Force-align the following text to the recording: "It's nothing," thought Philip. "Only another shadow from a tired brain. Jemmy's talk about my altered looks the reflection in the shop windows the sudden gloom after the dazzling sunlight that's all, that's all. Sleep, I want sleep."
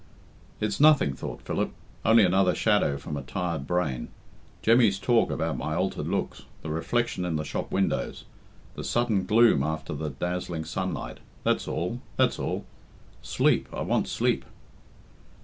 "It's 0.59 0.79
nothing," 0.79 1.13
thought 1.13 1.43
Philip. 1.43 1.71
"Only 2.03 2.23
another 2.25 2.55
shadow 2.55 2.97
from 2.97 3.15
a 3.15 3.21
tired 3.21 3.67
brain. 3.67 4.07
Jemmy's 4.63 4.97
talk 4.97 5.29
about 5.29 5.59
my 5.59 5.75
altered 5.75 6.07
looks 6.07 6.41
the 6.63 6.71
reflection 6.71 7.23
in 7.23 7.35
the 7.35 7.43
shop 7.43 7.71
windows 7.71 8.25
the 8.73 8.83
sudden 8.83 9.27
gloom 9.27 9.61
after 9.61 9.93
the 9.93 10.09
dazzling 10.09 10.65
sunlight 10.65 11.19
that's 11.43 11.67
all, 11.67 12.01
that's 12.17 12.39
all. 12.39 12.65
Sleep, 13.21 13.69
I 13.71 13.81
want 13.83 14.07
sleep." 14.07 14.43